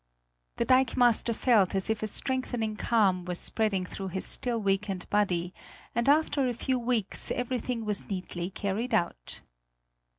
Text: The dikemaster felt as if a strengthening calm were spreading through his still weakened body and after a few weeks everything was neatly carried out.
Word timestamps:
The 0.55 0.65
dikemaster 0.65 1.31
felt 1.35 1.75
as 1.75 1.87
if 1.87 2.01
a 2.01 2.07
strengthening 2.07 2.75
calm 2.75 3.23
were 3.23 3.35
spreading 3.35 3.85
through 3.85 4.07
his 4.07 4.25
still 4.25 4.59
weakened 4.59 5.07
body 5.11 5.53
and 5.93 6.09
after 6.09 6.47
a 6.47 6.55
few 6.55 6.79
weeks 6.79 7.29
everything 7.29 7.85
was 7.85 8.09
neatly 8.09 8.49
carried 8.49 8.95
out. 8.95 9.41